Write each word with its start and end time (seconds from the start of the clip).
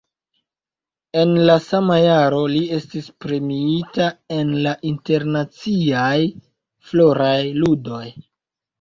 En 1.23 1.33
la 1.49 1.57
sama 1.65 1.97
jaro 2.05 2.39
li 2.55 2.63
estis 2.79 3.11
premiita 3.27 4.09
en 4.41 4.57
la 4.67 4.75
Internaciaj 4.95 6.19
Floraj 6.91 7.41
Ludoj. 7.63 8.07